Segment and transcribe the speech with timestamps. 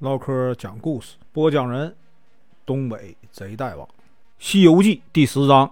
[0.00, 1.96] 唠嗑讲故事，播讲人：
[2.66, 3.86] 东北贼大王，
[4.38, 5.70] 《西游记》第十章：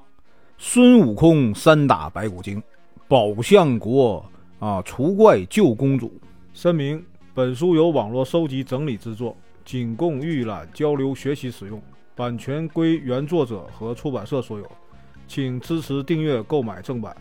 [0.57, 2.63] 孙悟空三打白骨精，
[3.07, 4.25] 宝象国
[4.59, 6.11] 啊除怪救公主。
[6.55, 11.79] 声明：本书由网络收集整理制作，仅供预览、交流、学习使用，
[12.15, 14.67] 版权归原作者和出版社所有，
[15.29, 17.15] 请支持订阅、购买正版。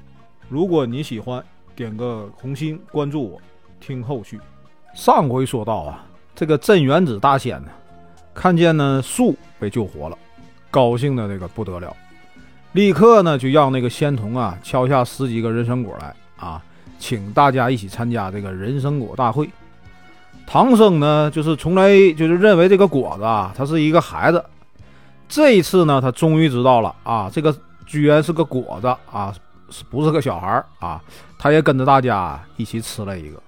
[0.48, 1.44] 如果你喜欢，
[1.76, 3.42] 点个红心，关注我，
[3.82, 4.40] 听后续。
[4.96, 6.08] 上回说到啊。
[6.36, 7.70] 这个镇元子大仙呢，
[8.34, 10.18] 看见呢树被救活了，
[10.72, 11.96] 高兴的这个不得了，
[12.72, 16.62] 立刻呢就让那个仙童啊敲下十几个人参果来啊，
[16.98, 19.50] 请大家一起参加这个人参果大会。
[20.46, 24.44] 唐僧呢就是从来就是认为这个果子啊，他是一个孩子，
[25.30, 29.34] 这一次呢他终于知道了啊，这个居然是个果子啊，
[29.70, 31.02] 是不是个小孩啊？
[31.38, 33.42] 他也跟着大家一起吃了一个。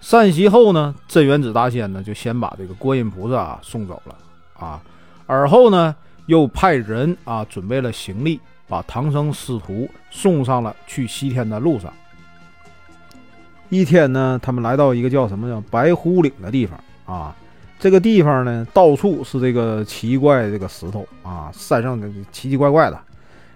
[0.00, 4.14] 散席后呢，镇元子大仙呢就先把这个观音菩萨送走了
[4.58, 4.80] 啊，
[5.26, 5.94] 而后呢
[6.26, 11.92] 又派人啊准备了行李，把唐僧师徒送上了去西天的路上。
[13.68, 17.34] 一天呢，他们来到一个叫什么叫白虎岭的地方啊，
[17.78, 22.98] 这个地方呢到处是这个奇怪这个石头啊，山上的奇奇怪怪的，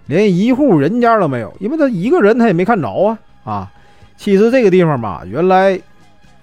[0.07, 3.71] 连一户人家都没有，因为他一个人他也没看着啊啊。
[4.17, 5.81] 其实这个地方吧，原来。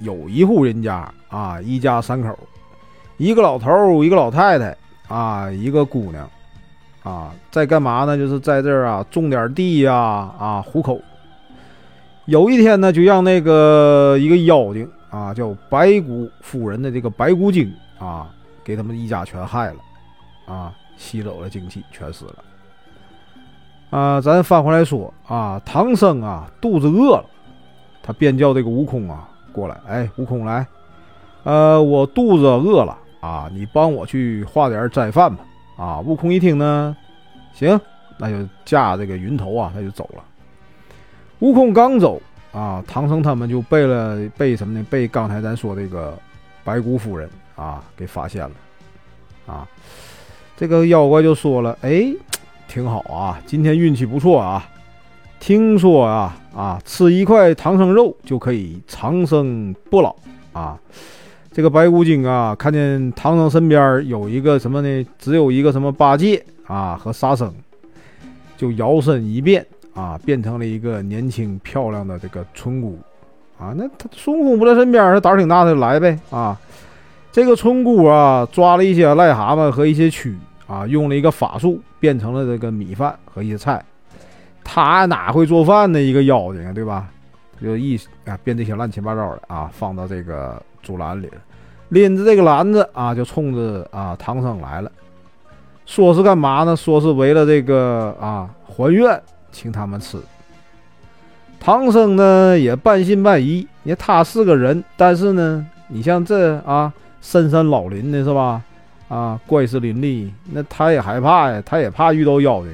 [0.01, 2.37] 有一户人家啊，一家三口，
[3.17, 4.77] 一个老头，一个老太太
[5.09, 6.29] 啊，一个姑娘
[7.03, 8.17] 啊，在干嘛呢？
[8.17, 11.01] 就是在这儿啊，种点地呀，啊，糊口。
[12.27, 18.31] 有一天呢，就让那个一个妖精啊，叫白骨夫人的这个白骨精啊，
[18.65, 19.77] 给他们一家全害了
[20.47, 22.34] 啊，吸走了精气，全死了。
[23.91, 27.25] 啊，咱翻回来说啊，唐僧啊，肚子饿了，
[28.03, 29.28] 他便叫这个悟空啊。
[29.53, 30.67] 过来，哎，悟空来，
[31.45, 35.45] 呃，我肚子饿了啊，你帮我去化点斋饭吧。
[35.77, 36.97] 啊，悟空一听呢，
[37.55, 37.81] 行，
[38.19, 40.23] 那就驾这个云头啊，他就走了。
[41.38, 42.21] 悟空刚走
[42.53, 44.87] 啊，唐僧他们就被了被什么呢？
[44.91, 46.19] 被刚才咱说这个
[46.62, 48.50] 白骨夫人啊给发现了。
[49.47, 49.67] 啊，
[50.56, 52.12] 这个妖怪就说了，哎，
[52.69, 54.69] 挺好啊，今天运气不错啊。
[55.41, 60.15] 听说啊啊，吃一块唐僧肉就可以长生不老
[60.53, 60.78] 啊！
[61.51, 65.06] 这个白骨精啊，看见唐僧身边有一个什么呢？
[65.19, 67.53] 只有一个什么八戒啊和沙僧，
[68.56, 72.99] 就摇身一变啊，变成了一个年轻漂亮的这个村姑
[73.59, 73.73] 啊。
[73.75, 76.56] 那他孙悟空不在身边，他胆儿挺大，他就来呗啊！
[77.33, 80.34] 这个村姑啊，抓了一些癞蛤蟆和一些蛆
[80.67, 83.83] 啊，用了一个法术，变成了这个米饭和一些菜。
[84.72, 86.00] 他哪会做饭呢？
[86.00, 87.08] 一个妖精啊，对吧？
[87.60, 91.38] 就一啊变这些乱七八糟的啊，放到这个竹篮里了，
[91.88, 94.92] 拎着这个篮子啊，就冲着啊唐僧来了。
[95.86, 96.76] 说是干嘛呢？
[96.76, 99.20] 说是为了这个啊还愿，
[99.50, 100.16] 请他们吃。
[101.58, 108.62] 唐僧呢也半信半疑，你他是个人，但是呢，你像这啊深山老林的是吧？
[109.08, 112.72] 啊怪石林立，那他也害怕呀，他也怕遇到妖精。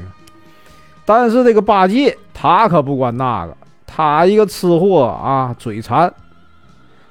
[1.07, 3.57] 但是这个八戒他可不管那个，
[3.87, 6.13] 他一个吃货啊，嘴馋，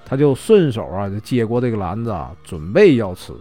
[0.06, 3.34] 他就顺手啊就接过这个篮子啊，准备要吃。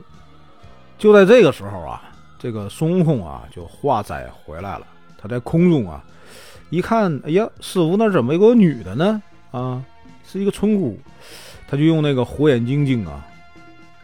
[0.97, 2.01] 就在这个时候啊，
[2.39, 4.87] 这个孙悟空啊就化斋回来了。
[5.21, 6.03] 他在空中啊
[6.71, 9.21] 一看，哎呀，师傅那怎么有个女的呢？
[9.51, 9.83] 啊，
[10.25, 10.97] 是一个村姑。
[11.67, 13.27] 他就用那个火眼金睛啊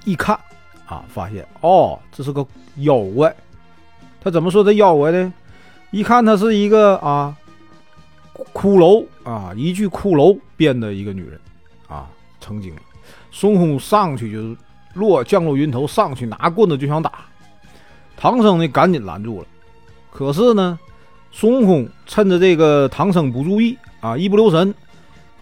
[0.04, 0.38] 一看
[0.86, 2.44] 啊，发现哦，这是个
[2.78, 3.32] 妖怪。
[4.20, 5.32] 他怎么说这妖怪呢？
[5.90, 7.36] 一看，她是一个啊，
[8.52, 11.40] 骷髅啊，一具骷髅变的一个女人
[11.88, 12.06] 啊，
[12.40, 12.80] 成精了。
[13.32, 14.56] 孙悟空上去就是
[14.94, 17.12] 落降落云头，上去拿棍子就想打。
[18.16, 19.46] 唐僧呢，赶紧拦住了。
[20.12, 20.78] 可是呢，
[21.32, 24.72] 孙悟空趁着这个唐僧不注意啊，一不留神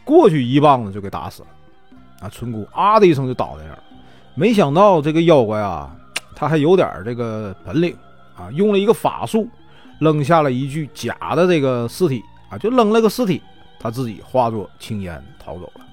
[0.04, 1.48] 过去一棒子就给打死了。
[2.20, 3.78] 啊，村姑啊的一声就倒在那儿。
[4.34, 5.94] 没想到这个妖怪啊，
[6.34, 7.94] 他还有点这个本领
[8.34, 9.46] 啊，用了一个法术。
[9.98, 13.42] 扔下了一具假的这个尸体啊，就扔了个尸体，
[13.78, 15.84] 他自己化作青烟逃走了。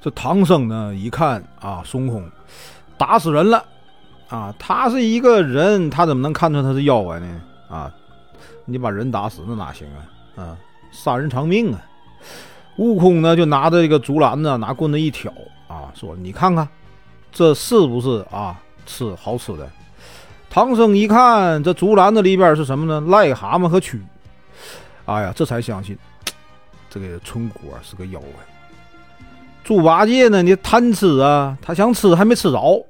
[0.00, 2.30] 这唐僧呢，一看啊，孙悟空
[2.96, 3.64] 打死人了
[4.28, 7.40] 啊，他是一个人，他怎么能看出他是妖怪呢？
[7.68, 7.92] 啊，
[8.64, 10.42] 你把人打死那哪行啊？
[10.42, 10.56] 啊，
[10.90, 11.82] 杀人偿命啊！
[12.76, 15.30] 悟空呢，就拿着这个竹篮子，拿棍子一挑
[15.68, 16.66] 啊，说：“你看看，
[17.30, 18.58] 这是不是啊？
[18.86, 19.70] 吃好吃的？”
[20.50, 23.00] 唐僧一看，这竹篮子里边是什么呢？
[23.08, 24.00] 癞蛤蟆和蛆。
[25.04, 25.96] 哎呀，这才相信
[26.90, 28.28] 这个村姑是个妖怪。
[29.62, 32.86] 猪八戒呢，你贪吃啊，他想吃还没吃着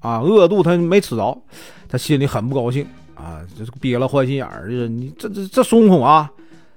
[0.00, 1.38] 啊，饿肚他没吃着，
[1.86, 6.30] 他心里很不高兴啊，就是憋了坏心眼儿，就是你这这这孙悟空啊，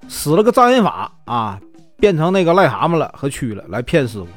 [0.06, 1.58] 使了个障眼法啊，
[1.98, 4.28] 变成那个癞蛤蟆了和蛆了来骗师傅。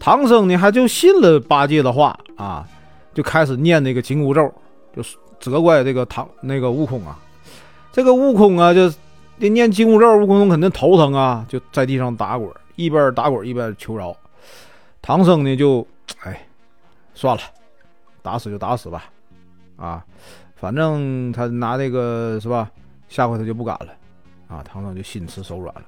[0.00, 2.66] 唐僧呢还就信了八戒的话啊，
[3.12, 4.52] 就开始念那个紧箍咒，
[4.94, 5.02] 就
[5.40, 7.18] 责怪这个唐那个悟空啊，
[7.92, 8.92] 这个悟空啊就
[9.36, 14.16] 念紧箍咒，悟空肯定头疼啊，就在地上打滚，一边打滚一边求饶。
[15.02, 15.86] 唐僧呢就
[16.22, 16.46] 哎
[17.14, 17.42] 算了。
[18.22, 19.04] 打死就打死吧，
[19.76, 20.02] 啊，
[20.56, 22.70] 反正他拿这个是吧？
[23.06, 23.88] 下回他就不敢了，
[24.48, 25.82] 啊，唐僧就心慈手软了。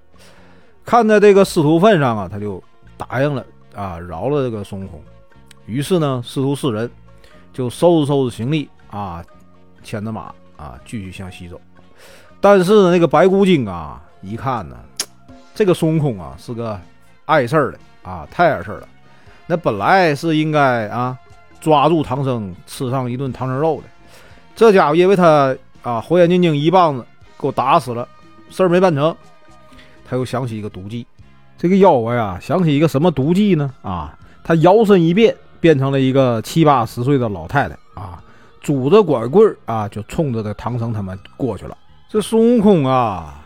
[0.84, 2.62] 看在这个师徒份上啊，他就
[2.98, 3.42] 答应了
[3.74, 5.02] 啊，饶了这个孙悟空。
[5.64, 6.90] 于是呢，师徒四人
[7.54, 9.24] 就收拾收拾行李啊，
[9.82, 11.60] 牵着马啊，继续向西走。
[12.40, 14.76] 但是那个白骨精啊，一看呢，
[15.54, 16.80] 这个孙悟空啊是个
[17.24, 18.88] 碍事儿的啊，太碍事儿了。
[19.46, 21.18] 那本来是应该啊。
[21.58, 23.88] 抓住唐僧吃上一顿唐僧肉的，
[24.54, 27.04] 这家伙因为他啊火眼金睛一棒子
[27.40, 28.06] 给我打死了，
[28.50, 29.16] 事儿没办成，
[30.08, 31.04] 他又想起一个毒计。
[31.58, 33.72] 这个妖怪啊想起一个什么毒计呢？
[33.82, 37.76] 啊，他摇身一变变成了一个七八十岁的老太太，
[38.66, 41.78] 拄着拐棍啊就冲着这唐僧他们过去了。
[42.08, 43.40] 这孙悟空啊，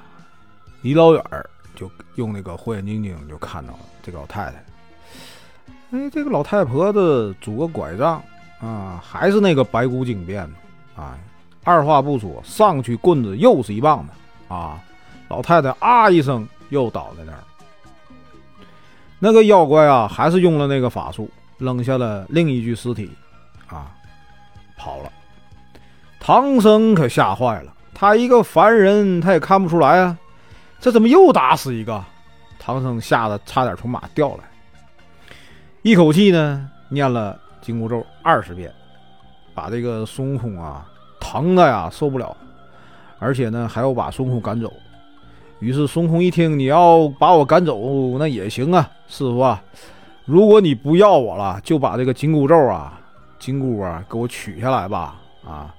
[0.81, 1.23] 离老远
[1.75, 4.65] 就用那个火眼金睛就看到了这个老太太。
[5.91, 8.23] 哎，这个老太婆子拄个拐杖
[8.63, 11.19] 啊，还是那个白骨精变的啊！
[11.65, 14.81] 二话不说，上去棍子又是一棒子啊！
[15.29, 17.45] 老太太啊一声又倒在那儿。
[19.19, 21.29] 那个妖怪啊，还是用了那个法术，
[21.59, 23.11] 扔下了另一具尸体
[23.69, 23.93] 啊，
[24.81, 25.13] 跑了。
[26.19, 30.17] 唐僧可吓坏了，他一个凡人，他也看不出来啊，
[30.81, 32.03] 这怎么又打死一个？
[32.59, 34.45] 唐僧吓得差点从马掉来。
[35.83, 38.73] 一口气呢，念了紧箍咒二十遍，
[39.55, 40.87] 把这个孙悟空啊
[41.19, 42.37] 疼的呀受不了，
[43.19, 44.73] 而且呢还要把孙悟空赶走。
[45.59, 47.79] 于是孙悟空一听你要把我赶走，
[48.19, 49.63] 那也行啊，师傅啊，
[50.27, 53.00] 如果你不要我了，就把这个紧箍咒啊、
[53.41, 55.17] 紧箍啊给我取下来吧。
[55.45, 55.75] 啊，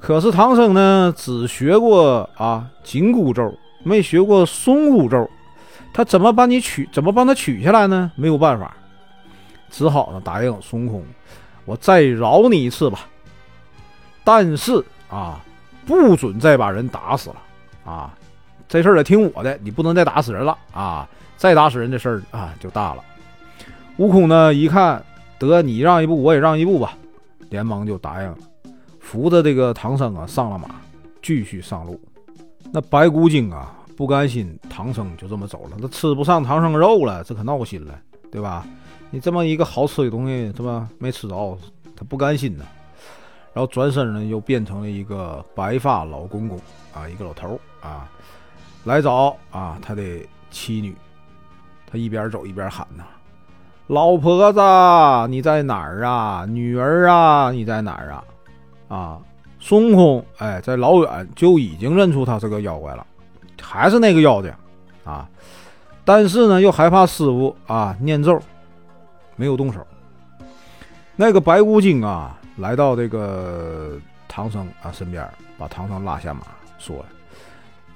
[0.00, 3.52] 可是唐僧呢只学过啊紧箍咒，
[3.82, 5.28] 没学过松箍咒，
[5.92, 6.88] 他怎么把你取？
[6.92, 8.12] 怎么帮他取下来呢？
[8.14, 8.76] 没有办法。
[9.70, 11.04] 只好呢答应孙悟空，
[11.64, 13.00] 我再饶你一次吧。
[14.22, 15.40] 但是啊，
[15.84, 17.36] 不准再把人打死了
[17.84, 18.14] 啊！
[18.68, 21.08] 这事儿得听我的，你不能再打死人了啊！
[21.36, 23.02] 再打死人的事儿啊就大了。
[23.98, 25.04] 悟空呢一看，
[25.38, 26.96] 得你让一步，我也让一步吧，
[27.50, 28.38] 连忙就答应了，
[29.00, 30.68] 扶着这个唐僧啊上了马，
[31.22, 32.00] 继续上路。
[32.72, 37.98] 那白骨精啊不甘心唐僧就这么走了，他吃不上唐僧肉了，这可闹心了，
[38.30, 38.66] 对吧？
[39.10, 40.88] 你这么一个好吃的东西，是吧？
[40.98, 41.58] 没吃着，
[41.94, 42.64] 他不甘心呢。
[43.52, 46.58] 然后转身呢，又变成了一个白发老公公
[46.92, 48.10] 啊，一个老头啊，
[48.82, 50.02] 来找啊他的
[50.50, 50.96] 妻女。
[51.86, 53.04] 他一边走一边喊呐
[53.88, 54.60] ：“老婆子，
[55.30, 56.46] 你在哪儿啊？
[56.48, 58.24] 女儿啊，你在哪儿啊？”
[58.88, 59.18] 啊，
[59.60, 63.06] 孙悟空哎，在老远就已经认出他是个妖怪了，
[63.60, 64.52] 还是那个妖精
[65.04, 65.28] 啊。
[66.04, 68.40] 但是呢，又害怕师傅啊念咒。
[69.36, 69.84] 没有动手，
[71.16, 73.98] 那个白骨精啊，来到这个
[74.28, 76.42] 唐僧啊身边，把唐僧拉下马，
[76.78, 77.04] 说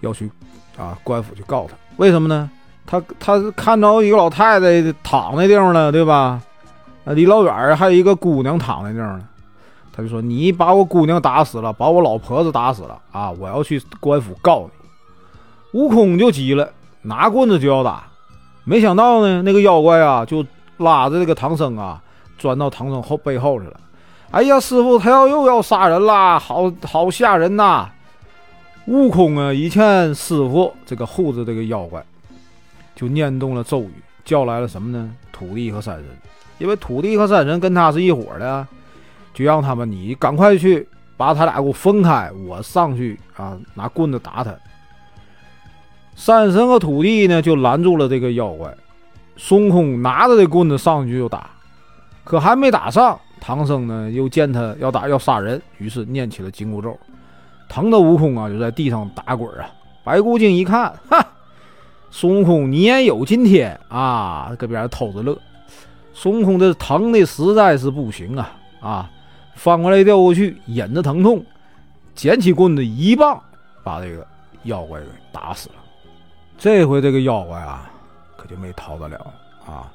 [0.00, 0.28] 要去
[0.76, 1.76] 啊官府去告他。
[1.96, 2.50] 为什么呢？
[2.90, 6.40] 他他看到一个老太太躺那地方了，对吧？
[7.04, 9.28] 啊，离老远还有一个姑娘躺那地方呢。
[9.92, 13.30] 他就说：“你把我姑娘打死了，把我老婆子打死了啊！
[13.32, 16.70] 我要去官府告你。”悟空就急了，
[17.02, 18.04] 拿棍子就要打，
[18.64, 20.44] 没想到呢，那个妖怪啊就。
[20.78, 22.00] 拉着这个唐僧啊，
[22.38, 23.80] 钻到唐僧后背后去了。
[24.30, 27.90] 哎呀，师傅，他要又要杀人啦，好好吓人呐！
[28.86, 32.00] 悟空啊，一见师傅这个护着这个妖怪，
[32.98, 33.92] 就念动了咒语，
[34.24, 35.08] 叫来了什么呢？
[35.30, 36.06] 土地和山神，
[36.58, 38.66] 因为土地和山神跟他是一伙的，
[39.32, 44.52] 就让他们你赶快去把他俩给我分开，我上去啊，拿棍子打他。
[46.16, 48.74] 山神和土地呢，就拦住了这个妖怪。
[49.36, 51.48] 孙悟空拿着这棍子上去就打，
[52.24, 56.98] 可还没打上，唐僧呢又见他要打要杀人，于是念起了紧箍咒，
[57.68, 59.70] 疼的悟空啊就在地上打滚啊。
[60.02, 61.24] 白骨精一看，哈，
[62.10, 65.38] 孙悟空你也有今天啊，搁边偷着乐。
[66.14, 69.10] 孙悟空这疼的实在是不行啊啊，
[69.54, 71.44] 翻过来调过去，忍着疼痛，
[72.14, 73.40] 捡起棍子一棒，
[73.82, 74.26] 把这个
[74.64, 75.76] 妖怪给打死了。
[76.56, 77.90] 这回这个妖怪啊。
[78.40, 79.34] 可就没逃得了
[79.66, 79.90] 啊！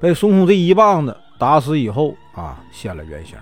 [0.00, 3.36] 被孙悟空这一棒子打死以后啊，现了原形。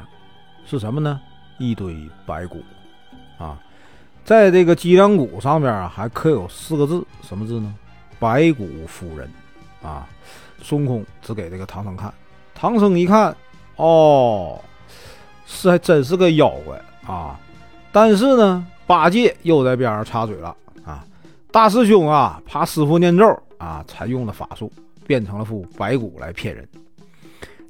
[0.64, 1.20] 是什么呢？
[1.58, 2.62] 一堆白骨
[3.36, 3.60] 啊，
[4.24, 7.74] 在这个脊梁骨上面啊，还刻有四个字，什么字呢？
[8.18, 9.30] 白骨夫人
[9.82, 10.06] 啊。
[10.62, 12.12] 孙悟空只给这个唐僧看，
[12.54, 13.36] 唐僧一看，
[13.76, 14.58] 哦，
[15.46, 17.38] 是还真是个妖怪啊！
[17.92, 21.04] 但是呢，八戒又在边上插嘴了啊，
[21.52, 24.72] 大师兄啊，怕师傅念咒啊，才用了法术，
[25.06, 26.66] 变成了副白骨来骗人。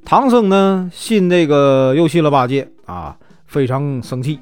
[0.03, 4.39] 唐僧呢，信这个又信了八戒啊，非常生气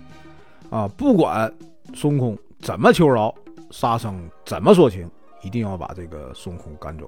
[0.69, 0.87] 啊！
[0.95, 1.51] 不管
[1.93, 3.33] 孙悟空怎么求饶，
[3.71, 5.09] 沙僧怎么说情，
[5.45, 7.07] 一定要把这个孙悟空赶走，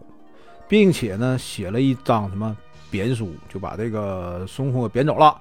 [0.69, 2.55] 并且呢，写了一张什么
[2.91, 5.35] 贬书，就把这个孙悟空给贬走了，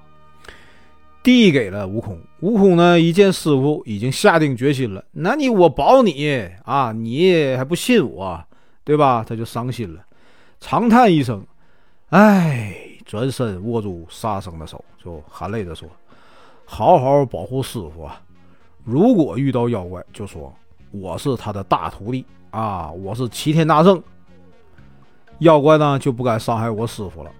[1.21, 2.19] 递给了悟空。
[2.41, 8.43] 悟空呢，一见师傅已经下定决心了，那你我保你啊，你还不信我，
[8.83, 9.23] 对吧？
[9.27, 10.03] 他就伤心了，
[10.59, 11.45] 长叹一声，
[12.09, 12.83] 哎。
[13.07, 15.87] 转身握住沙僧的手，就含泪的说
[16.67, 18.21] ：“好好保护师傅啊！
[18.83, 20.53] 如果遇到妖怪，就说
[20.91, 24.01] 我是他的大徒弟啊，我是齐天大圣。
[25.39, 27.31] 妖怪呢就不敢伤害我师傅了。”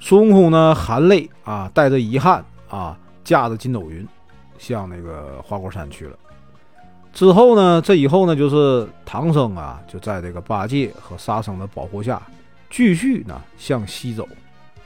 [0.00, 4.06] 孙悟空呢含泪啊，带着遗憾啊，驾着筋斗云
[4.58, 6.16] 向那个花果山去了。
[7.12, 12.22] 之后呢，这以后呢，就是唐僧啊，就在这个八戒和沙僧的保护下，
[12.70, 14.28] 继续呢向西走。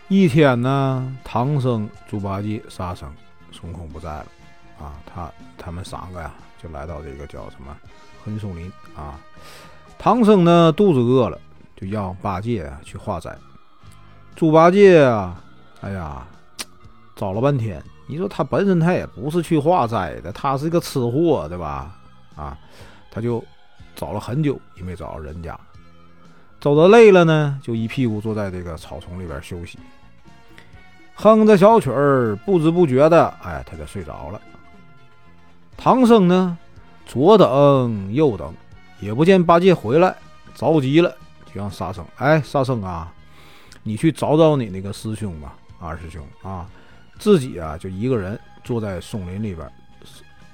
[0.06, 3.12] 一天呢，唐僧、猪八戒、沙僧、
[3.50, 4.26] 孙悟空不在了，
[4.80, 7.76] 啊，他他们三个呀，就来到这个叫什么
[8.24, 9.18] 很松林啊。
[9.98, 11.38] 唐僧呢肚子饿了，
[11.76, 13.36] 就让八戒啊去化斋。
[14.34, 15.42] 猪八戒啊，
[15.82, 16.26] 哎呀，
[17.14, 21.94] 找了半天，你说他本身他也不是去化斋的，他是一个吃货，对吧？
[22.34, 22.56] 啊，
[23.10, 23.44] 他就
[23.94, 25.58] 找了很久也没找到人家，
[26.60, 29.78] 走的累了呢，就一屁股坐在这个草丛里边休息。
[31.14, 34.40] 哼着小曲儿，不知不觉的，哎，他就睡着了。
[35.76, 36.56] 唐僧呢，
[37.10, 38.54] 左等右等，
[39.00, 40.14] 也不见八戒回来，
[40.54, 41.10] 着急了，
[41.44, 43.12] 就让沙僧：“哎，沙僧啊，
[43.82, 46.68] 你去找找你那个师兄吧，二师兄啊，
[47.18, 49.68] 自己啊就一个人坐在松林里边，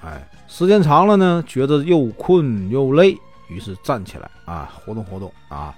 [0.03, 3.15] 哎，时间长了呢，觉得又困又累，
[3.51, 5.75] 于是站起来啊，活动活动啊，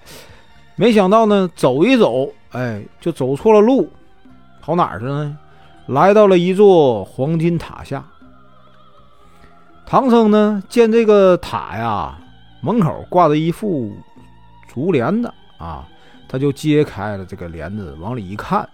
[0.77, 3.91] 没想到呢，走一走，哎，就走错了路。”
[4.63, 5.37] 跑哪儿去呢？
[5.87, 8.07] 来到了一座黄金塔下。
[9.91, 12.19] 唐僧呢，见这个塔呀，
[12.61, 13.91] 门口挂着一副
[14.69, 15.89] 竹帘子啊，
[16.29, 18.69] 他就揭开了这个帘子，往里一看，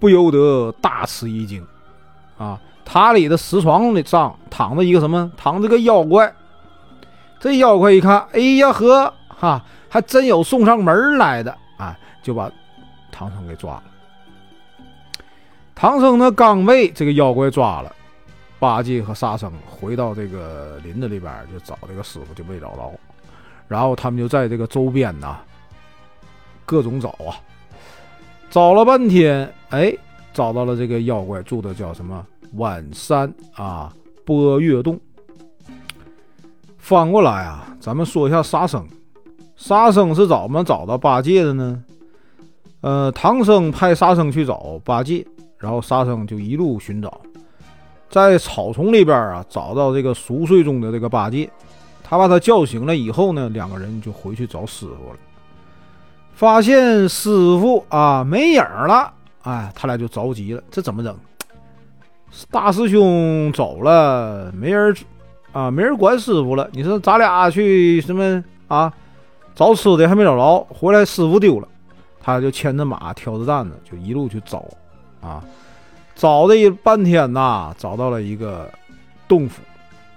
[0.00, 1.62] 不由得大吃一惊
[2.38, 2.58] 啊！
[2.86, 5.30] 塔里的石床的上躺着一个什么？
[5.36, 6.34] 躺着个妖怪。
[7.38, 12.50] 这妖怪一看，哎呀呵，哈，还真有送上门来的啊，就把
[13.12, 13.82] 唐僧给抓了。
[15.74, 17.94] 唐僧呢，刚被这个妖怪抓了，
[18.58, 22.92] 八戒和沙僧回到这个林子里边，就找这个师傅，就没找着。
[23.68, 25.36] 然后他们就在这个周边呐，
[26.64, 27.36] 各种找啊，
[28.50, 29.94] 找了半天，哎，
[30.32, 33.92] 找到了这个妖怪住的叫什么万山啊
[34.24, 34.98] 波月洞。
[36.78, 38.86] 翻过来啊，咱们说一下沙僧，
[39.56, 41.84] 沙僧是怎么找到八戒的呢？
[42.80, 45.26] 呃，唐僧派沙僧去找八戒。
[45.58, 47.18] 然后沙僧就一路寻找，
[48.08, 51.50] 在草丛里边啊，找到这个熟睡中的这个八戒，
[52.02, 55.18] 他把他叫醒了以后呢，两个人就回去找师傅了。
[56.34, 61.16] 发现师傅啊没影了，哎，他俩就着急了，这怎么整？
[62.50, 64.94] 大师兄走了，没人
[65.52, 66.68] 啊，没人管师傅了。
[66.72, 68.92] 你说咱俩去什么啊？
[69.54, 71.68] 找吃的还没找着，回来师傅丢了，
[72.20, 74.64] 他就牵着马，挑着担子，就一路去找。
[75.22, 75.42] 啊，
[76.16, 78.68] 找了一半天呐，找到了一个
[79.28, 79.60] 洞府，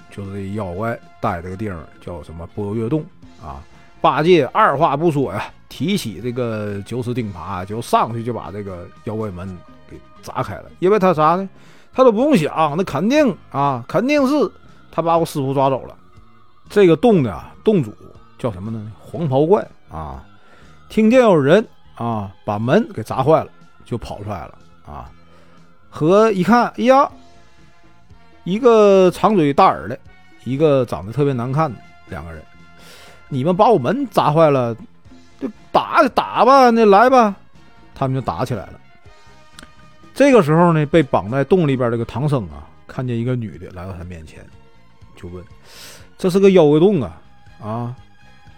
[0.10, 3.04] 就是这妖怪待这个地儿，叫什么波月洞
[3.44, 3.62] 啊。
[4.02, 9.46] 八戒二话不说呀，提起这个九齿钉耙，就上去就把这个妖怪门
[9.90, 10.72] 给砸开了。
[10.80, 11.48] 因为他啥呢？
[11.92, 14.52] 他都不用想，那肯定啊，肯定是
[14.90, 15.94] 他把我师傅抓走了。
[16.70, 17.94] 这个洞的洞主
[18.38, 18.90] 叫什么呢？
[18.98, 20.24] 黄袍怪啊。
[20.88, 23.50] 听见有人啊把门给砸坏了，
[23.84, 24.56] 就跑出来了。
[24.88, 25.12] 啊，
[25.90, 27.10] 和一看，哎呀，
[28.44, 30.00] 一个长嘴大耳的，
[30.44, 32.42] 一个长得特别难看的两个人，
[33.28, 34.76] 你们把我门砸坏了，
[35.40, 37.36] 就打打吧，那来吧，
[37.96, 38.80] 他们就打起来了。
[40.14, 44.46] 这个时候呢，被绑在洞里边这个唐僧啊，看见一个女的来到他面前，
[45.16, 45.44] 就问
[46.18, 47.22] ：“这是个妖怪洞啊，
[47.62, 47.96] 啊，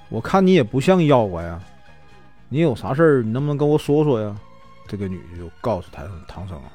[0.10, 1.60] 我看你也不像妖怪呀，
[2.50, 4.36] 你有啥事儿，你能不能跟我说说呀？”
[4.88, 6.72] 这个女的就告诉他唐僧啊，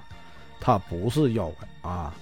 [0.60, 2.12] 他不是妖怪啊，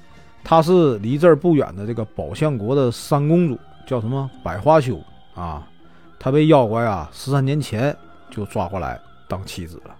[0.42, 5.00] 他是离这儿不远的这个宝象国的三公主，叫什么百花羞
[5.34, 5.66] 啊。
[6.18, 7.94] 他被妖怪啊十三年前
[8.30, 8.98] 就抓过来
[9.28, 9.94] 当妻子了。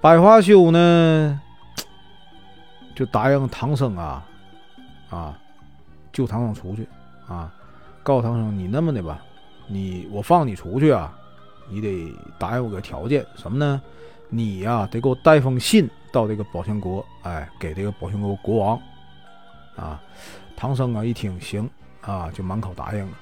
[0.00, 1.40] 百花羞呢，
[2.94, 4.26] 就答应唐僧啊
[5.08, 5.38] 啊，
[6.12, 6.88] 救唐僧出去
[7.28, 7.52] 啊，
[8.02, 9.22] 告诉唐僧你那么的吧，
[9.68, 11.16] 你我放你出去啊，
[11.68, 13.80] 你得答应我个条件，什么呢？
[14.28, 18.80] 你呀得给我带封信到这个宝象国，哎，给这个宝象国国王
[19.74, 20.00] 啊。
[20.54, 21.68] 唐僧啊一听行
[22.02, 23.12] 啊，就满口答应了。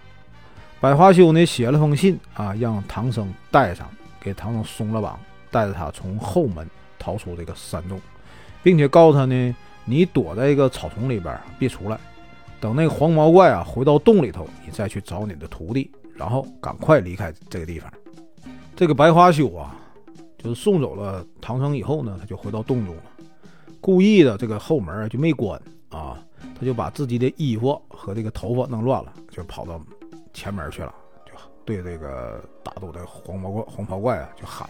[0.81, 3.89] 百花羞呢写了封信啊，让唐僧带上，
[4.21, 5.19] 给唐僧松了绑，
[5.51, 6.69] 带着他从后门
[6.99, 7.99] 逃出这个山洞，
[8.63, 11.99] 并且告诉他呢，你躲在一个草丛里边，别出来。
[12.61, 17.91] 等那个黄毛怪啊回到洞里头，你再去找你的徒弟，然后赶快离开这个地方。
[18.77, 19.77] 这个白花羞啊。
[20.43, 23.03] 就是送走了唐僧以后呢，他就回到洞中了，
[23.79, 26.17] 故意的这个后门就没关啊，
[26.59, 29.79] 他就把自己的衣服和这个头发弄乱了，就跑到
[30.33, 30.95] 前门去了，
[31.27, 31.33] 就
[31.67, 34.67] 对这个打斗的黄毛怪、黄袍怪啊就喊：“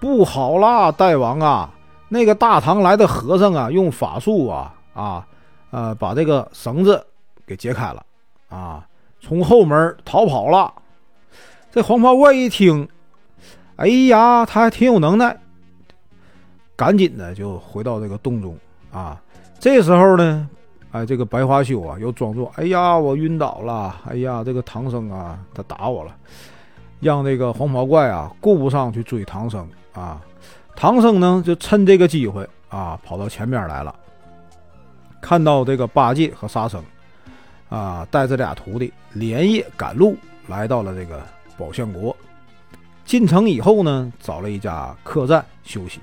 [0.00, 1.72] 不好啦，大王啊，
[2.08, 5.24] 那个大唐来的和尚啊，用法术啊啊
[5.70, 7.06] 呃把这个绳子
[7.46, 8.04] 给解开了
[8.48, 8.84] 啊，
[9.20, 10.74] 从后门逃跑了。”
[11.70, 12.88] 这黄袍怪一听。
[13.76, 15.36] 哎呀，他还挺有能耐，
[16.76, 18.56] 赶紧的就回到这个洞中
[18.92, 19.20] 啊。
[19.58, 20.48] 这时候呢，
[20.92, 24.00] 哎，这个白花羞啊，又装作哎呀，我晕倒了。
[24.08, 26.14] 哎呀，这个唐僧啊，他打我了，
[27.00, 30.20] 让这个黄袍怪啊顾不上去追唐僧啊。
[30.76, 33.94] 唐僧呢，就趁这个机会啊，跑到前面来了，
[35.20, 36.80] 看到这个八戒和沙僧
[37.68, 40.16] 啊，带着俩徒弟连夜赶路
[40.46, 41.20] 来到了这个
[41.58, 42.16] 宝象国。
[43.04, 46.00] 进城以后呢，找了一家客栈休息。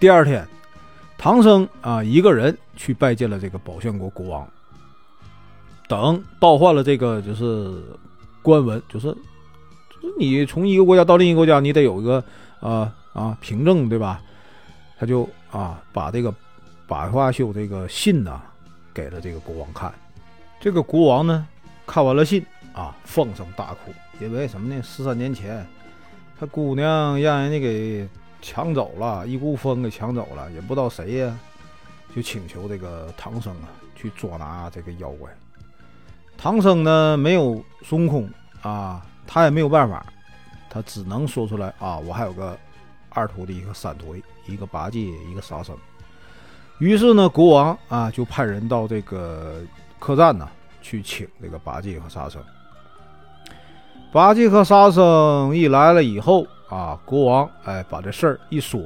[0.00, 0.46] 第二天，
[1.18, 4.48] 唐僧啊一个人去拜见了这个宝象国国王。
[5.88, 7.82] 等倒换了这个就是
[8.40, 12.24] 官文，就是就是你从一个国家到另一个国家，你得有一个
[12.60, 14.20] 啊啊凭证对吧？
[14.98, 16.34] 他就啊把这个
[16.86, 18.40] 百花秀这个信呐
[18.94, 19.92] 给了这个国王看。
[20.60, 21.46] 这个国王呢
[21.86, 23.92] 看完了信啊，放声大哭。
[24.20, 24.82] 因为什么呢？
[24.82, 25.66] 十三年前，
[26.38, 28.08] 他姑娘让人家给
[28.40, 31.38] 抢走了，一股风给抢走了，也不知道谁呀，
[32.14, 35.30] 就请求这个唐僧啊去捉拿这个妖怪。
[36.36, 38.30] 唐僧呢没有孙悟空
[38.62, 40.04] 啊，他也没有办法，
[40.68, 42.58] 他只能说出来啊，我还有个
[43.10, 45.76] 二徒弟一个三徒弟，一个八戒，一个沙僧。
[46.78, 49.62] 于是呢，国王啊就派人到这个
[49.98, 50.48] 客栈呢
[50.80, 52.42] 去请这个八戒和沙僧。
[54.12, 58.78] 八戒和沙僧一来了以后啊，国王哎把这事儿一说，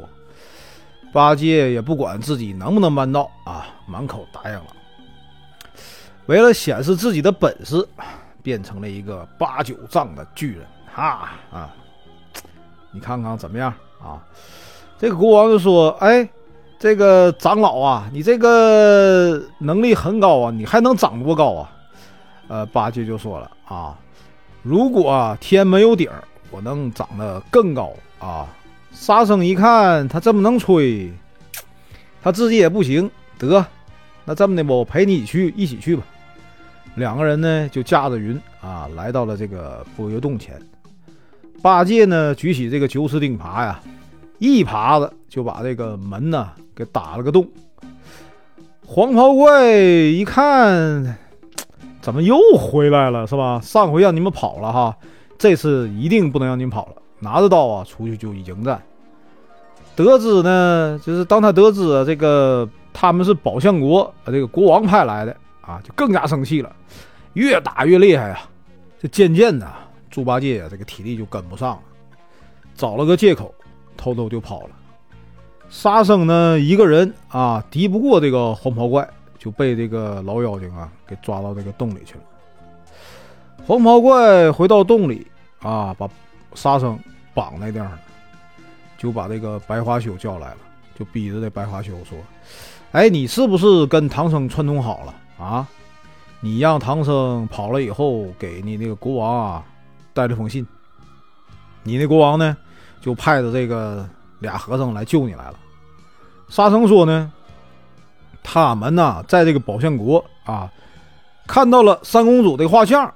[1.12, 4.66] 八戒也不管自己能不能办到啊，满口答应了。
[6.26, 7.84] 为了显示自己的本事，
[8.40, 11.74] 变成了一个八九丈的巨人哈啊！
[12.92, 14.22] 你看看怎么样啊？
[14.96, 16.28] 这个国王就说：“哎，
[16.78, 21.72] 这个长老啊，你这个能力很高啊，你还能长多高啊？”
[22.48, 23.98] 呃，八戒就说了啊。
[24.66, 26.10] 如果天没有顶，
[26.50, 28.48] 我能长得更高啊！
[28.90, 31.08] 沙僧一看他这么能吹，
[32.20, 33.64] 他自己也不行，得，
[34.24, 36.02] 那这么的吧，我陪你去，一起去吧。
[36.96, 40.60] 两个人呢就驾着云啊，来到了这个波月洞前。
[41.62, 43.80] 八戒呢举起这个九齿钉耙呀，
[44.40, 47.48] 一耙子就把这个门呢给打了个洞。
[48.84, 51.16] 黄袍怪一看。
[52.06, 53.60] 怎么又回来了是吧？
[53.60, 54.96] 上回让你们跑了哈，
[55.36, 56.92] 这次一定不能让你们跑了。
[57.18, 58.80] 拿着刀啊，出去就迎战。
[59.96, 66.70] 得知呢，就是当他得知这个他们是宝象国这个国王派来的啊，就更加生气了，
[67.32, 68.48] 越打越厉害啊。
[69.02, 69.66] 这渐渐的，
[70.08, 71.80] 猪八戒啊，这个体力就跟不上了，
[72.76, 73.52] 找了个借口，
[73.96, 74.70] 偷偷就跑了。
[75.68, 79.10] 沙僧呢，一个人啊，敌不过这个黄袍怪。
[79.46, 82.20] 就被这个老妖精啊给抓到这个洞里去了。
[83.64, 85.24] 黄袍怪回到洞里
[85.60, 86.10] 啊，把
[86.54, 86.98] 沙僧
[87.32, 87.96] 绑在地上，
[88.98, 90.56] 就把这个白花修叫来了，
[90.98, 92.18] 就逼着这白花修说
[92.90, 95.64] ：“哎，你是不是跟唐僧串通好了啊？
[96.40, 99.64] 你让唐僧跑了以后，给你那个国王啊
[100.12, 100.66] 带了封信。
[101.84, 102.56] 你那国王呢，
[103.00, 104.04] 就派着这个
[104.40, 105.54] 俩和尚来救你来了。”
[106.50, 107.32] 沙僧说呢。
[108.48, 110.70] 他们呐，在这个宝象国啊，
[111.48, 113.12] 看到了三公主的画像。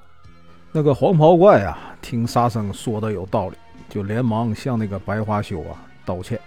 [0.72, 3.54] 那个黄袍怪啊，听沙僧说的有道理，
[3.88, 6.38] 就连忙向那个白花修啊道歉。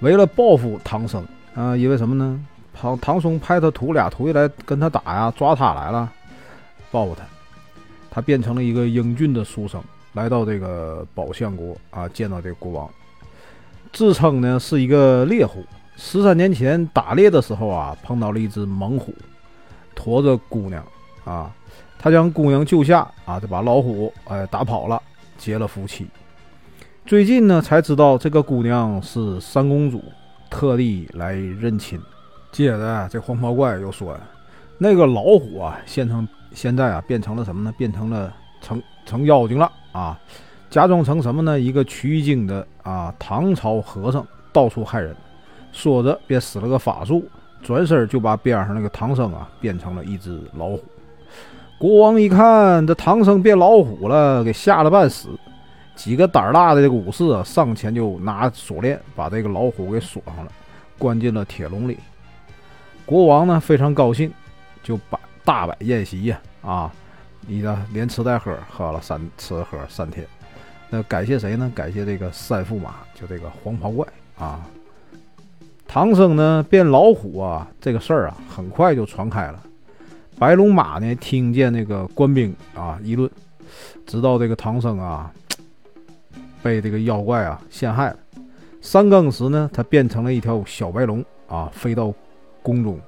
[0.00, 2.44] 为了报复唐僧啊，因为什么呢？
[2.74, 6.10] 唐唐僧派他徒俩徒弟来跟他打呀，抓他来了，
[6.90, 7.22] 报复他。
[8.10, 9.80] 他变成了一个英俊的书生，
[10.12, 12.90] 来到这个宝象国啊，见到这个国王，
[13.92, 15.64] 自称呢是一个猎户。
[15.96, 19.14] 十三年前打猎的时候啊，碰到了一只猛虎，
[19.94, 20.84] 驮着姑娘
[21.24, 21.50] 啊，
[21.98, 25.00] 他将姑娘救下啊，就把老虎哎打跑了，
[25.38, 26.06] 结了夫妻。
[27.06, 30.02] 最近呢，才知道这个姑娘是三公主，
[30.50, 32.00] 特地来认亲。
[32.52, 34.18] 接着，这黄袍怪又说
[34.78, 37.72] ：“那个老虎啊，现成现在啊，变成了什么呢？
[37.78, 40.18] 变成了成成妖精了啊！
[40.68, 41.58] 假装成什么呢？
[41.58, 45.14] 一个取经的啊，唐朝和尚，到处害人。
[45.76, 47.22] 说着，便使了个法术，
[47.62, 50.82] 转身就把边上那个唐僧啊，变成了一只老虎。
[51.78, 55.28] 国王一看，这唐僧变老虎了，给吓了半死。”
[55.94, 60.52] 几个胆大的这个武士啊，上前就拿锁链把这个老虎给锁上了，
[60.98, 61.98] 关进了铁笼里。
[63.04, 64.32] 国王呢非常高兴，
[64.82, 66.92] 就摆大摆宴席呀啊，
[67.46, 70.26] 你呢连吃带喝喝了三吃喝三天。
[70.90, 71.70] 那感谢谁呢？
[71.74, 74.06] 感谢这个三驸马，就这个黄袍怪
[74.38, 74.66] 啊。
[75.88, 79.62] 唐僧呢变老虎啊，这个事儿啊很快就传开了。
[80.38, 83.30] 白龙马呢听见那个官兵啊议论，
[84.06, 85.32] 知道这个唐僧啊。
[86.62, 88.16] 被这个妖怪啊陷害了。
[88.80, 92.12] 三更时呢，他变成了一条小白龙啊，飞到
[92.60, 92.98] 宫中，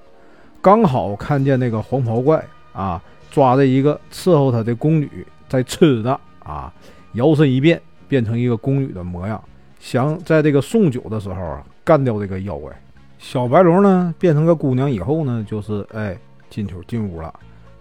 [0.63, 6.73] 刚好看见那个黄袍怪啊，抓着一个伺候他的宫女在吃呢啊，
[7.15, 9.43] 摇身一变，变成一个宫女的模样，
[9.81, 12.71] 想在这个送酒的时候啊，干掉这个妖怪。
[13.19, 16.15] 小白龙呢，变成个姑娘以后呢，就是哎
[16.51, 17.33] 进去进屋了。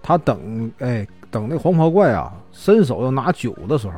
[0.02, 3.94] 他等哎等那黄袍怪啊，伸手要拿酒的时候。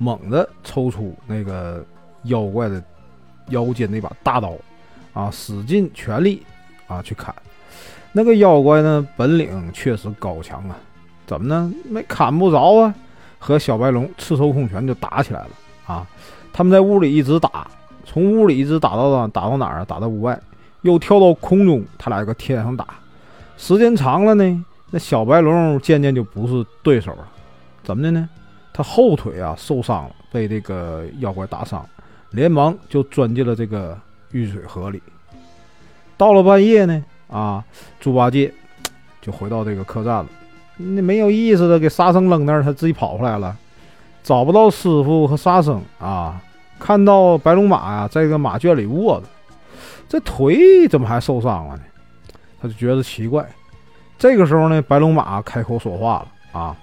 [0.00, 1.84] 猛地抽出那个
[2.24, 2.80] 妖怪的
[3.48, 4.52] 腰间那把大刀，
[5.12, 6.40] 啊，使尽全力
[6.86, 7.34] 啊去砍。
[8.12, 10.76] 那个妖怪呢，本领确实高强啊，
[11.26, 11.74] 怎么呢？
[11.90, 12.94] 没砍不着啊，
[13.40, 15.50] 和小白龙赤手空拳就打起来了
[15.88, 16.06] 啊！
[16.52, 17.66] 他们在屋里一直打，
[18.10, 19.28] 从屋里一直打到？
[19.28, 19.84] 打到哪儿啊？
[19.84, 20.40] 打到屋外，
[20.80, 22.86] 又跳到空中，他俩搁天上打。
[23.58, 27.28] 时间长了呢，那小白龙渐渐就不是对手了，
[27.84, 28.26] 怎么的呢？
[28.72, 31.86] 他后腿啊受伤了，被这个妖怪打伤，
[32.30, 33.94] 连忙就钻进了这个
[34.30, 35.02] 玉水河里。
[36.16, 37.62] 到了半夜呢，啊，
[38.00, 38.50] 猪八戒
[39.20, 40.26] 就回到这个客栈了。
[40.78, 43.54] 那没有意思的，给沙僧扔那儿，他自己跑回来了，
[44.22, 46.40] 找不到师傅和沙僧啊。
[46.78, 49.26] 看到白龙马呀，在这个马圈里卧着，
[50.08, 51.82] 这腿怎么还受伤了呢？
[52.60, 53.46] 他就觉得奇怪。
[54.16, 56.76] 这个时候呢，白龙马开口说话了啊，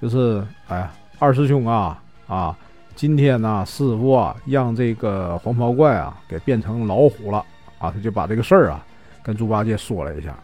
[0.00, 0.90] 就是哎呀。
[1.22, 2.56] 二师兄啊啊，
[2.94, 7.44] 今天呢，师傅啊让这个黄袍怪啊给变成老虎了
[7.78, 8.82] 啊，他就把这个事儿啊
[9.22, 10.34] 跟猪八戒说了一下。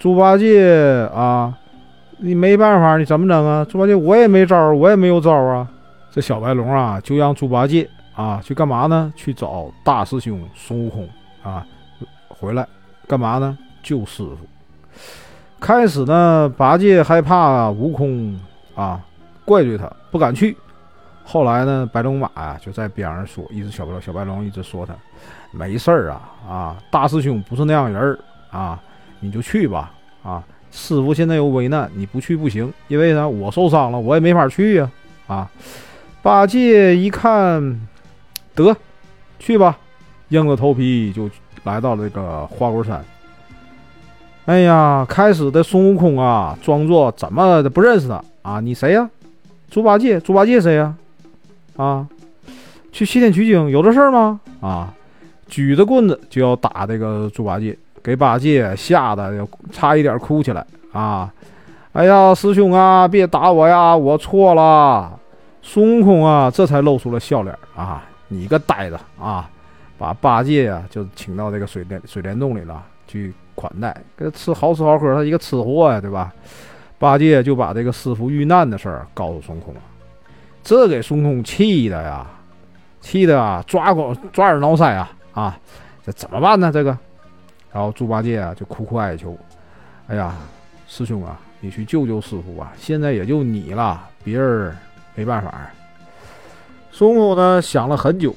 [0.00, 1.56] 猪八戒啊，
[2.18, 3.64] 你没办法，你怎么整啊？
[3.66, 5.68] 猪八戒，我也没招，我也没有招啊。
[6.10, 7.88] 这小白龙啊，就让猪八戒
[8.20, 9.12] 啊去干嘛呢？
[9.16, 11.08] 去找大师兄孙悟空
[11.42, 11.66] 啊，
[12.28, 12.66] 回来
[13.06, 13.56] 干嘛呢？
[13.82, 14.38] 救师傅。
[15.58, 18.38] 开始呢，八戒害怕悟空
[18.74, 19.00] 啊。
[19.46, 20.56] 怪罪他不敢去，
[21.24, 24.94] 后来呢，白龙马呀就在边上说，一直小白龙小白龙一直说他
[25.50, 28.18] 没事儿啊啊，大师兄不是那样人儿
[28.50, 28.80] 啊，
[29.18, 34.90] 你就去吧啊，师傅现在有危难，你不去不行，因为呢我受伤了，我也没法去呀
[35.26, 35.50] 啊。
[36.22, 37.88] 八戒一看，
[38.54, 38.76] 得
[39.38, 39.78] 去吧，
[40.28, 41.28] 硬着头皮就
[41.64, 43.04] 来到了这个花果山。
[44.46, 48.58] 哎呀，开始的孙悟空啊，装作怎么的不认识他啊？
[48.60, 49.08] 你谁呀？
[49.70, 50.94] 猪八戒，猪八戒谁呀？
[51.76, 52.06] 啊，
[52.90, 54.40] 去西天取经有这事儿吗？
[54.60, 54.92] 啊，
[55.46, 61.32] 举着棍子就要打这个猪八戒，给八戒吓得差一点哭起来啊！
[61.92, 65.18] 哎呀，师兄啊，别打我呀，我错了。
[65.62, 68.02] 孙悟空啊，这才露出了笑脸啊！
[68.32, 69.50] 你个呆子啊，
[69.98, 76.32] 把八戒呀就请到这个水帘水帘洞里了，去款待，给他吃好吃好喝，他一个吃货呀，对吧？
[76.98, 79.80] 八戒就把这个师傅遇难的事儿告诉孙悟空了，
[80.62, 82.26] 这给孙悟空气的呀，
[83.00, 85.58] 气的啊，抓光抓耳挠腮啊啊！
[86.04, 86.70] 这怎么办呢？
[86.72, 86.96] 这个，
[87.72, 89.36] 然后猪八戒啊就苦苦哀求
[90.08, 90.34] ：“哎呀，
[90.86, 92.72] 师兄啊，你去救救师傅吧！
[92.76, 94.76] 现在也就你了，别人
[95.14, 95.70] 没办法。”
[96.92, 98.34] 孙悟空呢想了很久，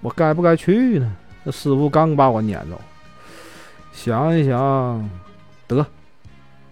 [0.00, 1.12] 我该不该去呢？
[1.44, 2.80] 那师傅刚把我撵走，
[3.92, 5.10] 想一想，
[5.66, 5.84] 得。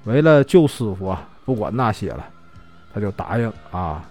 [0.05, 2.25] 为了救师傅啊，不管那些了，
[2.95, 4.03] 他就答应啊。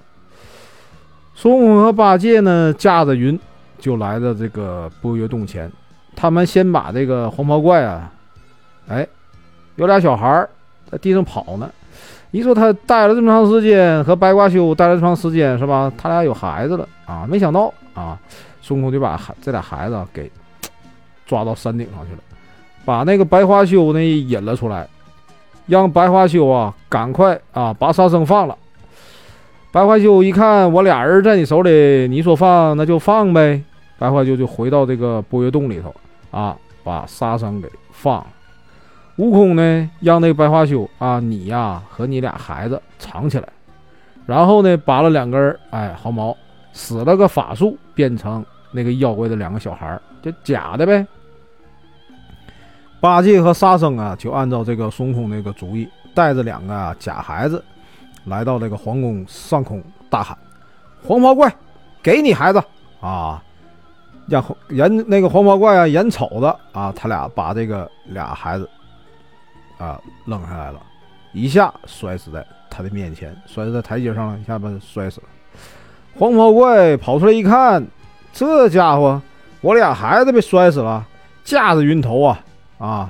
[1.34, 3.39] 孙悟空和八戒呢，驾着云
[3.79, 5.71] 就来到这个波月洞前。
[6.15, 8.12] 他们先把这个黄袍怪啊，
[8.88, 9.08] 哎，
[9.77, 10.49] 有俩小孩儿
[10.91, 11.71] 在地上跑呢。
[12.31, 15.91] 你说他待了这么长时间，和白瓜修待了这么长时间，是吧？
[15.97, 17.25] 他俩有孩子了啊！
[17.27, 18.19] 没想到啊，
[18.61, 20.31] 孙悟空就把孩这俩孩子给
[21.25, 22.19] 抓到山顶上去了，
[22.85, 24.87] 把那个白花修呢引了出来，
[25.65, 28.55] 让白花修啊赶快啊把沙僧放了。
[29.71, 33.61] 白花修一看，我俩人在你手里，你说放那就放呗。
[33.97, 35.93] 白花修就回到这个波月洞里头
[36.29, 38.27] 啊，把沙僧给放了。
[39.19, 43.49] 悟空呢，让那个白花修啊，你呀和你俩孩子藏起来，
[44.25, 46.34] 然后呢拔了两根哎毫毛，
[46.71, 51.05] 使了个法术，变成那个妖怪的两个小孩就假的呗。
[53.01, 57.62] 八戒和沙僧啊，就按照这个孙悟空那个主意，带着两个假孩子。
[58.23, 60.38] 来到这个皇宫上空，大喊
[61.03, 61.53] ：“黄袍怪，
[62.01, 62.63] 给你孩子
[63.01, 63.43] 啊！”
[64.27, 68.69] 让人那个黄袍怪啊，眼瞅着啊，他俩把这个俩孩子
[69.79, 70.79] 啊扔下来了，
[71.33, 75.27] 一下摔死在他的面前，摔死在台阶上了，一下把他摔死了。
[76.15, 77.83] 黄袍怪跑出来一看，
[78.31, 79.19] 这家伙，
[79.61, 81.03] 我俩孩子被摔死了，
[81.43, 82.39] 架着云头啊
[82.77, 83.09] 啊，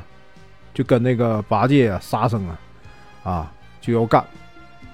[0.73, 2.60] 就跟那个八戒啊、沙僧啊
[3.23, 3.51] 啊
[3.82, 4.23] 就要干。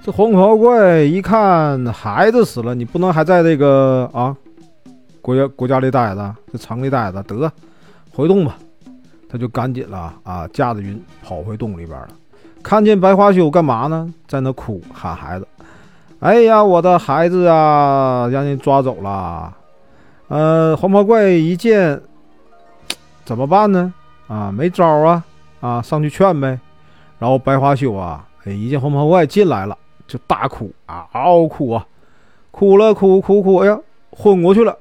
[0.01, 4.35] 这黄袍怪一看孩子死了，你不能还在这个啊
[5.19, 7.51] 国家国家里待着，这城里待着，得
[8.11, 8.55] 回洞吧。
[9.29, 12.09] 他就赶紧了啊，驾着云跑回洞里边了。
[12.63, 14.13] 看见白花修干嘛呢？
[14.27, 15.47] 在那哭喊孩子
[16.19, 19.53] ：“哎呀，我的孩子啊，让人抓走了。”
[20.29, 22.01] 呃，黄袍怪一见，
[23.23, 23.93] 怎么办呢？
[24.27, 25.23] 啊，没招啊
[25.59, 26.59] 啊，上去劝呗。
[27.19, 29.77] 然后白花修啊，一见黄袍怪进来了。
[30.07, 31.85] 就大哭啊，嗷嗷哭啊，
[32.51, 33.79] 哭了哭哭哭，哎呀，
[34.11, 34.75] 昏过去了。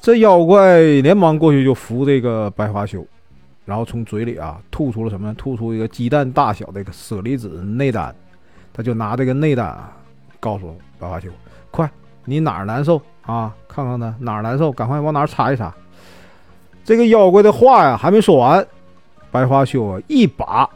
[0.00, 3.04] 这妖怪连忙过去就扶这个白花修，
[3.68, 5.34] 然后从嘴里啊吐出了什么？
[5.34, 8.14] 吐出一个鸡蛋大小的一个舍利子内丹。
[8.72, 9.92] 他就拿这个内丹啊，
[10.40, 11.28] 告诉白花修
[11.70, 11.90] ：“快，
[12.24, 13.54] 你哪儿难受啊？
[13.68, 15.70] 看看他哪儿难受，赶快往哪儿擦一擦。”
[16.82, 18.66] 这个妖怪的话呀还没说完，
[19.30, 20.66] 白花修啊一把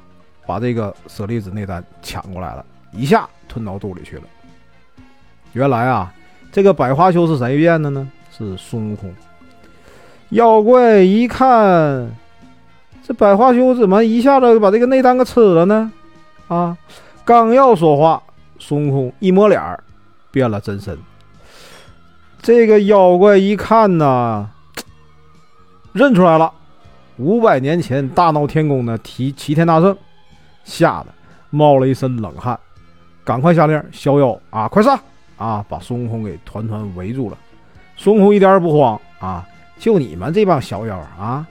[0.46, 3.26] 把这个舍利子内丹抢过来了，一下。
[3.48, 4.22] 吞到肚里去了。
[5.52, 6.10] 原来啊，
[6.50, 8.10] 这个百花羞是谁变的呢？
[8.30, 9.14] 是孙悟空。
[10.30, 12.10] 妖怪一看，
[13.04, 15.90] 这百花羞怎么一下子就把这个内丹给吃了呢？
[16.48, 16.76] 啊，
[17.24, 18.22] 刚要说话，
[18.58, 19.82] 孙悟空一摸脸儿，
[20.30, 20.96] 变了真身。
[22.40, 24.48] 这个妖怪一看呢，
[25.92, 26.52] 认出来了，
[27.16, 29.96] 五百年前大闹天宫的齐齐天大圣，
[30.64, 31.06] 吓得
[31.50, 32.58] 冒了一身冷汗。
[33.24, 34.98] 赶快下令，逍遥啊，快上
[35.36, 35.64] 啊！
[35.68, 37.38] 把孙悟空给团团围住了。
[37.96, 39.46] 孙悟空一点也不慌啊，
[39.78, 41.46] 就你们这帮小妖啊！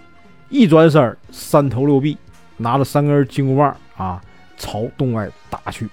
[0.51, 2.15] 一转身，三头六臂，
[2.57, 4.21] 拿着三根金箍棒啊，
[4.57, 5.87] 朝洞外打去。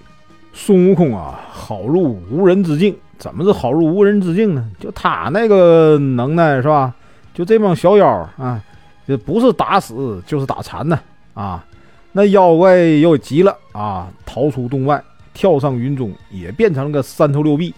[0.53, 2.95] 孙悟空啊，好入无人之境。
[3.17, 4.69] 怎么是好入无人之境呢？
[4.79, 6.93] 就他那个能耐是吧？
[7.33, 8.61] 就这帮小妖啊，
[9.07, 10.99] 这不是打死就是打残呢
[11.33, 11.65] 啊！
[12.11, 15.01] 那妖怪又急了啊，逃出洞外。
[15.33, 17.73] 跳上云中，也变成了个三头六臂，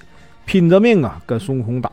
[0.46, 1.92] 拼着命啊跟孙悟空打。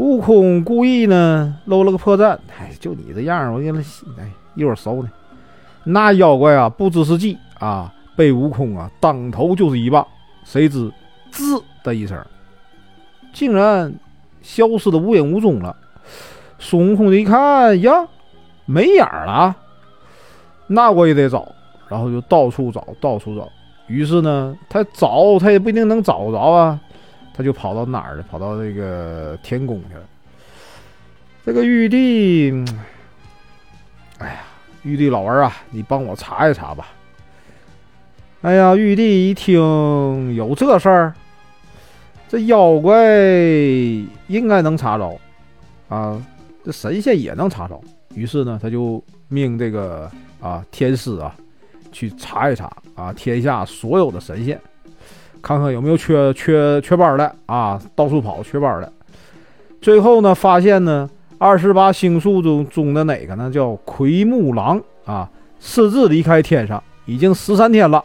[0.00, 3.78] 悟空故意呢露了个破绽，哎，就你这样，我给他
[4.18, 5.10] 哎一会儿收呢。
[5.84, 10.06] 那妖怪啊不知是计啊，被悟空啊当头就是一棒，
[10.42, 10.90] 谁知
[11.30, 12.18] 滋的一声，
[13.34, 13.92] 竟然
[14.40, 15.76] 消失的无影无踪了。
[16.58, 18.08] 孙悟空一看呀，
[18.64, 19.54] 没影了，
[20.66, 21.46] 那我也得找，
[21.90, 23.46] 然后就到处找，到处找。
[23.86, 26.80] 于是呢，他找他也不一定能找着啊，
[27.40, 28.22] 他就跑到哪儿了？
[28.30, 30.02] 跑到这个天宫去了。
[31.42, 32.52] 这个玉帝，
[34.18, 34.40] 哎呀，
[34.82, 36.88] 玉帝老儿啊，你帮我查一查吧。
[38.42, 41.14] 哎呀，玉帝一听有这事儿，
[42.28, 42.94] 这妖怪
[44.26, 45.18] 应该能查着
[45.88, 46.22] 啊，
[46.62, 47.80] 这神仙也能查着。
[48.14, 50.10] 于是呢，他就命这个
[50.42, 51.34] 啊天师啊。
[51.90, 54.60] 去查一查啊，天下所有的神仙，
[55.42, 58.92] 看看有没有缺缺缺班的啊，到处跑缺班的。
[59.80, 63.50] 最后呢，发现呢，二十八星宿中中的哪个呢？
[63.50, 68.04] 叫奎木狼啊，私自离开天上已经十三天了，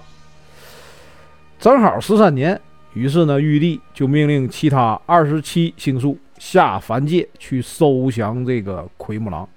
[1.60, 2.60] 正好十三年。
[2.94, 9.48] 于是呢，玉帝就命令其他二十七星宿下凡界去收降这个奎木狼。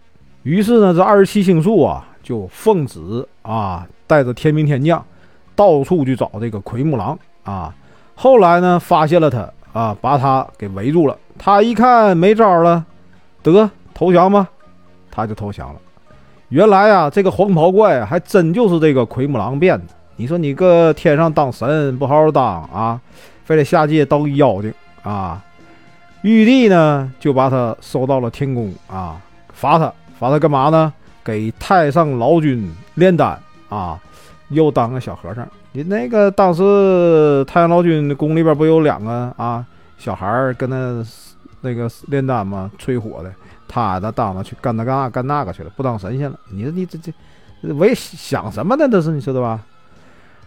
[0.43, 3.87] 于是呢，这二十七星宿啊，就奉旨啊。
[4.09, 5.05] 带着天兵天将，
[5.55, 7.17] 到处去找这个奎木狼
[7.49, 7.75] 啊！
[8.15, 11.17] 后来呢，发现了他啊，把他给围住了。
[11.39, 12.85] 他一看没招了，
[13.43, 14.47] 得投降吧，
[15.11, 15.81] 他就投降了。
[16.51, 19.95] 原来啊，这个黄袍怪还真就是这个奎木狼变的。
[20.17, 23.01] 你说你搁天上当神不好好当啊，
[23.45, 25.43] 非得下界当妖精啊？
[26.23, 29.17] 玉帝呢就把他收到了天宫啊，
[29.53, 30.93] 罚他罚他干嘛呢？
[31.25, 33.99] 给太上老君炼丹啊，
[34.49, 35.47] 又当个小和尚。
[35.73, 39.65] 你那个当时太上老君宫里边不有两个啊
[39.97, 41.05] 小孩儿跟那
[41.61, 42.71] 那个炼丹吗？
[42.79, 43.33] 吹火的，
[43.69, 46.39] 他他当着去干那干干那个去了，不当神仙了。
[46.51, 47.13] 你你这这
[47.75, 48.89] 为想什么呢？
[48.89, 49.61] 这是你知道吧？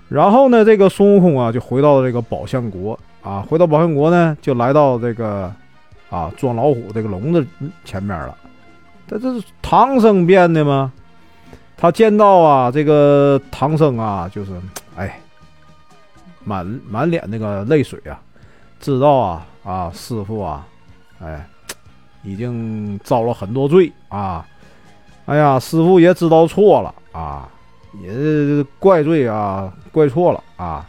[0.09, 5.49] 然后呢，这个孙悟空啊就回到这个宝象国啊，回到宝象国呢就来到这个
[6.09, 7.45] 啊装老虎这个笼子
[7.85, 8.35] 前面了。
[9.07, 10.91] 这这是唐僧变的吗？
[11.81, 14.51] 他见到啊这个唐僧啊，就是
[14.95, 15.19] 哎
[16.43, 18.21] 满满脸那个泪水啊，
[18.79, 20.67] 知道啊啊师傅啊，
[21.19, 21.43] 哎
[22.21, 24.45] 已经遭了很多罪啊，
[25.25, 27.49] 哎呀师傅也知道错了啊。
[28.01, 30.87] 也怪罪啊，怪错了啊，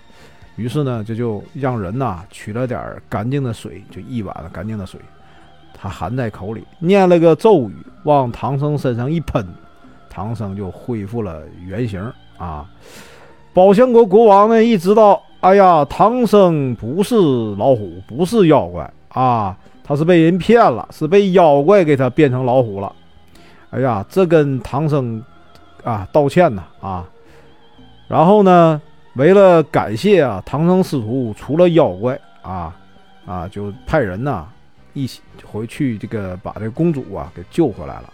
[0.55, 5.00] 于是呢，这就让人呐取了点干净的水，就一碗干净的水，
[5.74, 7.74] 他含在口里，念了个咒语，
[8.05, 9.44] 往唐僧身上一喷，
[10.12, 12.68] 唐僧就恢复了原形啊。
[13.55, 17.16] 宝象国国王呢，一知道，哎呀，唐僧不是
[17.57, 22.92] 老虎，不是妖怪啊，他是被人骗了，是被妖怪给他变成老虎了。
[23.70, 25.22] 哎呀，这跟唐僧。
[25.85, 27.05] 啊，道歉呢啊！
[28.07, 28.81] 然后呢，
[29.16, 32.72] 为了感谢啊，唐僧师徒除了妖怪啊
[33.27, 34.46] 啊，就派人呐
[34.92, 38.12] 一起回去，这个把这公主啊给救回来了。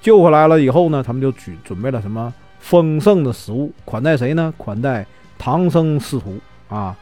[0.00, 4.52] 救回来了以后呢，他们就准准备了什么丰盛的食物款待谁呢？
[4.56, 5.06] 款待
[5.38, 6.96] 唐僧师徒啊。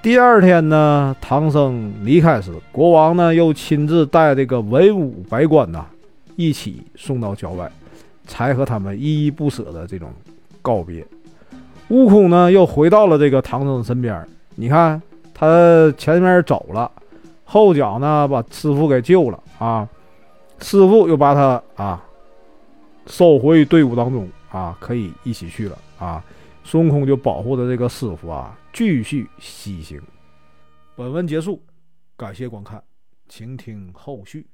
[0.00, 5.86] 第二天呢，唐僧离开时，国王呢又亲自带这个文武百官呐
[6.36, 7.70] 一起送到郊外。
[8.24, 10.08] 才和他们依依不舍的这种
[10.62, 11.04] 告别。
[11.88, 14.24] 悟空呢，又回到了这个唐僧身边。
[14.54, 15.02] 你看，
[15.34, 16.90] 他前面走了，
[17.44, 19.86] 后脚呢把师傅给救了啊。
[20.62, 22.02] 师傅又把他啊
[23.06, 26.24] 收回队伍当中啊，可以一起去了啊。
[26.64, 30.00] 孙悟空就保护着这个师傅啊，继续西行。
[30.94, 31.60] 本文结束，
[32.16, 32.82] 感谢观看，
[33.28, 34.46] 请听后续。